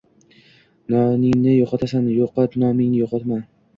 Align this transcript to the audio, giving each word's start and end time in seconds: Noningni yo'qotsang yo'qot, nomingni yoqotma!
Noningni 0.93 1.53
yo'qotsang 1.57 2.09
yo'qot, 2.15 2.57
nomingni 2.67 3.03
yoqotma! 3.03 3.39